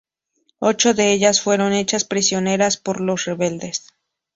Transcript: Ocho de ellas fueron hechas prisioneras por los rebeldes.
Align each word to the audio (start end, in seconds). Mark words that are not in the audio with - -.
Ocho 0.57 0.95
de 0.95 1.11
ellas 1.11 1.41
fueron 1.41 1.73
hechas 1.73 2.05
prisioneras 2.05 2.77
por 2.77 3.01
los 3.01 3.25
rebeldes. 3.25 3.85